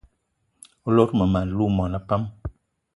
O 0.87 0.89
lot 0.95 1.09
mmem- 1.13 1.37
alou 1.41 1.69
mona 1.77 1.99
pam? 2.07 2.23